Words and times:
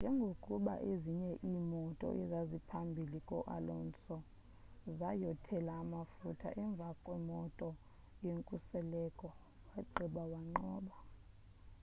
njengokuba 0.03 0.73
ezinye 0.91 1.31
iimoto 1.47 2.07
ezaziphambhili 2.21 3.19
ko-alonso 3.29 4.15
zayothela 4.97 5.73
amafutha 5.83 6.49
emvakwemoto 6.63 7.69
yenkuseleko 8.25 9.27
wabagqitha 9.69 10.23
wanqoba 10.33 10.97